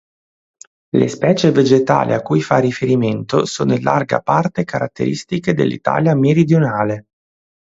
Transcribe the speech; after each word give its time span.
Le 0.97 1.07
specie 1.07 1.51
vegetali 1.51 2.13
a 2.13 2.23
cui 2.23 2.41
fa 2.41 2.57
riferimento 2.57 3.45
sono 3.45 3.75
in 3.75 3.83
larga 3.83 4.19
parte 4.21 4.63
caratteristiche 4.63 5.53
dell'Italia 5.53 6.15
meridionale. 6.15 7.05